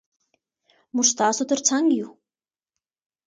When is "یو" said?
1.99-2.09